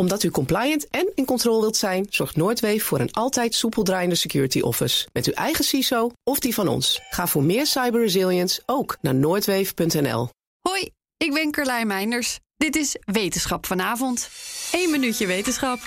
Omdat 0.00 0.22
u 0.22 0.30
compliant 0.30 0.88
en 0.88 1.12
in 1.14 1.24
controle 1.24 1.60
wilt 1.60 1.76
zijn, 1.76 2.06
zorgt 2.10 2.36
Noordweef 2.36 2.84
voor 2.84 3.00
een 3.00 3.12
altijd 3.12 3.54
soepel 3.54 3.82
draaiende 3.82 4.14
security 4.14 4.60
office. 4.60 5.08
Met 5.12 5.26
uw 5.26 5.32
eigen 5.32 5.64
CISO 5.64 6.10
of 6.24 6.38
die 6.38 6.54
van 6.54 6.68
ons. 6.68 7.00
Ga 7.10 7.26
voor 7.26 7.42
meer 7.42 7.66
cyber 7.66 8.00
resilience 8.00 8.62
ook 8.66 8.96
naar 9.00 9.14
noordweef.nl. 9.14 10.28
Hoi, 10.60 10.90
ik 11.16 11.32
ben 11.32 11.50
Carlijn 11.50 11.86
Meinders. 11.86 12.38
Dit 12.56 12.76
is 12.76 12.96
Wetenschap 13.04 13.66
vanavond. 13.66 14.28
Eén 14.72 14.90
minuutje 14.90 15.26
wetenschap. 15.26 15.78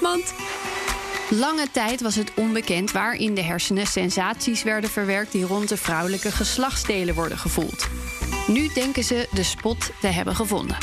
Want 0.00 0.34
lange 1.30 1.70
tijd 1.70 2.00
was 2.00 2.14
het 2.14 2.32
onbekend 2.36 2.92
waar 2.92 3.14
in 3.14 3.34
de 3.34 3.42
hersenen 3.42 3.86
sensaties 3.86 4.62
werden 4.62 4.90
verwerkt 4.90 5.32
die 5.32 5.44
rond 5.44 5.68
de 5.68 5.76
vrouwelijke 5.76 6.30
geslachtsdelen 6.30 7.14
worden 7.14 7.38
gevoeld. 7.38 7.88
Nu 8.46 8.68
denken 8.74 9.04
ze 9.04 9.28
de 9.32 9.42
spot 9.42 9.90
te 10.00 10.06
hebben 10.06 10.34
gevonden. 10.34 10.76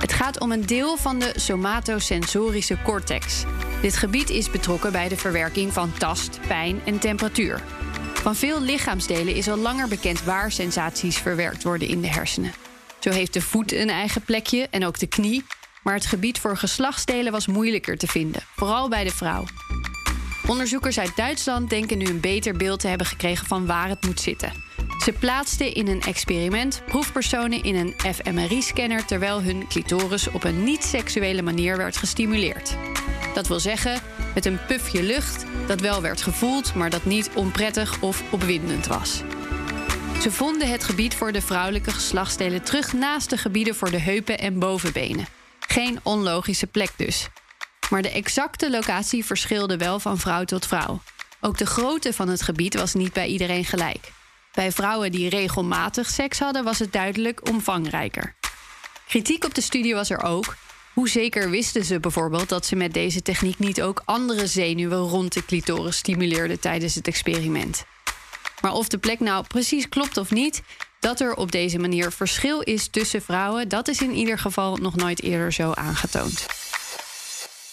Het 0.00 0.12
gaat 0.12 0.40
om 0.40 0.52
een 0.52 0.66
deel 0.66 0.96
van 0.96 1.18
de 1.18 1.32
somatosensorische 1.36 2.78
cortex. 2.82 3.44
Dit 3.82 3.96
gebied 3.96 4.30
is 4.30 4.50
betrokken 4.50 4.92
bij 4.92 5.08
de 5.08 5.16
verwerking 5.16 5.72
van 5.72 5.92
tast, 5.92 6.40
pijn 6.46 6.80
en 6.84 6.98
temperatuur. 6.98 7.62
Van 8.14 8.36
veel 8.36 8.60
lichaamsdelen 8.60 9.34
is 9.34 9.48
al 9.48 9.56
langer 9.56 9.88
bekend 9.88 10.24
waar 10.24 10.52
sensaties 10.52 11.16
verwerkt 11.16 11.62
worden 11.62 11.88
in 11.88 12.00
de 12.00 12.08
hersenen. 12.08 12.52
Zo 12.98 13.10
heeft 13.10 13.32
de 13.32 13.40
voet 13.40 13.72
een 13.72 13.90
eigen 13.90 14.22
plekje 14.22 14.68
en 14.70 14.86
ook 14.86 14.98
de 14.98 15.06
knie. 15.06 15.44
Maar 15.82 15.94
het 15.94 16.06
gebied 16.06 16.38
voor 16.38 16.56
geslachtsdelen 16.56 17.32
was 17.32 17.46
moeilijker 17.46 17.96
te 17.96 18.06
vinden, 18.06 18.42
vooral 18.56 18.88
bij 18.88 19.04
de 19.04 19.10
vrouw. 19.10 19.44
Onderzoekers 20.46 20.98
uit 20.98 21.16
Duitsland 21.16 21.70
denken 21.70 21.98
nu 21.98 22.06
een 22.06 22.20
beter 22.20 22.56
beeld 22.56 22.80
te 22.80 22.88
hebben 22.88 23.06
gekregen 23.06 23.46
van 23.46 23.66
waar 23.66 23.88
het 23.88 24.04
moet 24.06 24.20
zitten. 24.20 24.52
Ze 25.04 25.12
plaatsten 25.12 25.74
in 25.74 25.88
een 25.88 26.02
experiment 26.02 26.82
proefpersonen 26.86 27.62
in 27.62 27.74
een 27.74 28.14
fMRI-scanner 28.14 29.04
terwijl 29.04 29.42
hun 29.42 29.68
clitoris 29.68 30.30
op 30.30 30.44
een 30.44 30.64
niet-seksuele 30.64 31.42
manier 31.42 31.76
werd 31.76 31.96
gestimuleerd. 31.96 32.76
Dat 33.34 33.48
wil 33.48 33.60
zeggen, 33.60 34.00
met 34.34 34.46
een 34.46 34.64
pufje 34.66 35.02
lucht 35.02 35.44
dat 35.66 35.80
wel 35.80 36.02
werd 36.02 36.22
gevoeld, 36.22 36.74
maar 36.74 36.90
dat 36.90 37.04
niet 37.04 37.30
onprettig 37.34 38.02
of 38.02 38.22
opwindend 38.32 38.86
was. 38.86 39.22
Ze 40.22 40.30
vonden 40.30 40.70
het 40.70 40.84
gebied 40.84 41.14
voor 41.14 41.32
de 41.32 41.42
vrouwelijke 41.42 41.90
geslachtsdelen 41.90 42.62
terug 42.62 42.92
naast 42.92 43.30
de 43.30 43.36
gebieden 43.36 43.74
voor 43.74 43.90
de 43.90 44.00
heupen 44.00 44.38
en 44.38 44.58
bovenbenen. 44.58 45.26
Geen 45.60 46.00
onlogische 46.02 46.66
plek 46.66 46.90
dus. 46.96 47.28
Maar 47.90 48.02
de 48.02 48.10
exacte 48.10 48.70
locatie 48.70 49.24
verschilde 49.24 49.76
wel 49.76 50.00
van 50.00 50.18
vrouw 50.18 50.44
tot 50.44 50.66
vrouw. 50.66 51.02
Ook 51.40 51.58
de 51.58 51.66
grootte 51.66 52.12
van 52.12 52.28
het 52.28 52.42
gebied 52.42 52.74
was 52.74 52.94
niet 52.94 53.12
bij 53.12 53.26
iedereen 53.26 53.64
gelijk. 53.64 54.18
Bij 54.54 54.72
vrouwen 54.72 55.12
die 55.12 55.28
regelmatig 55.28 56.10
seks 56.10 56.38
hadden, 56.38 56.64
was 56.64 56.78
het 56.78 56.92
duidelijk 56.92 57.48
omvangrijker. 57.48 58.34
Kritiek 59.08 59.44
op 59.44 59.54
de 59.54 59.60
studie 59.60 59.94
was 59.94 60.10
er 60.10 60.22
ook. 60.22 60.56
Hoe 60.94 61.08
zeker 61.08 61.50
wisten 61.50 61.84
ze 61.84 62.00
bijvoorbeeld 62.00 62.48
dat 62.48 62.66
ze 62.66 62.76
met 62.76 62.94
deze 62.94 63.22
techniek 63.22 63.58
niet 63.58 63.82
ook 63.82 64.02
andere 64.04 64.46
zenuwen 64.46 64.98
rond 64.98 65.32
de 65.32 65.44
clitoris 65.44 65.96
stimuleerden 65.96 66.60
tijdens 66.60 66.94
het 66.94 67.06
experiment? 67.06 67.84
Maar 68.60 68.72
of 68.72 68.88
de 68.88 68.98
plek 68.98 69.20
nou 69.20 69.46
precies 69.46 69.88
klopt 69.88 70.16
of 70.16 70.30
niet, 70.30 70.62
dat 71.00 71.20
er 71.20 71.34
op 71.34 71.52
deze 71.52 71.78
manier 71.78 72.12
verschil 72.12 72.60
is 72.60 72.88
tussen 72.88 73.22
vrouwen, 73.22 73.68
dat 73.68 73.88
is 73.88 74.00
in 74.00 74.14
ieder 74.14 74.38
geval 74.38 74.76
nog 74.76 74.96
nooit 74.96 75.22
eerder 75.22 75.52
zo 75.52 75.72
aangetoond. 75.72 76.46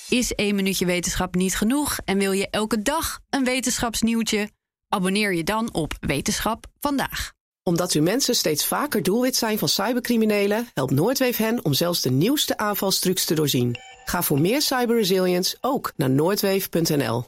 Is 0.09 0.35
één 0.35 0.55
minuutje 0.55 0.85
wetenschap 0.85 1.35
niet 1.35 1.55
genoeg 1.55 1.97
en 2.05 2.17
wil 2.17 2.31
je 2.31 2.49
elke 2.49 2.81
dag 2.81 3.19
een 3.29 3.43
wetenschapsnieuwtje? 3.43 4.49
Abonneer 4.89 5.33
je 5.33 5.43
dan 5.43 5.73
op 5.73 5.93
Wetenschap 5.99 6.65
vandaag. 6.79 7.31
Omdat 7.63 7.91
uw 7.91 8.01
mensen 8.01 8.35
steeds 8.35 8.65
vaker 8.65 9.03
doelwit 9.03 9.35
zijn 9.35 9.57
van 9.57 9.69
cybercriminelen, 9.69 10.67
helpt 10.73 10.91
Noordweef 10.91 11.37
hen 11.37 11.65
om 11.65 11.73
zelfs 11.73 12.01
de 12.01 12.11
nieuwste 12.11 12.57
aanvalstrucs 12.57 13.25
te 13.25 13.35
doorzien. 13.35 13.79
Ga 14.05 14.21
voor 14.21 14.41
meer 14.41 14.61
cyber 14.61 14.95
resilience 14.95 15.57
ook 15.61 15.93
naar 15.95 16.09
noordweef.nl. 16.09 17.23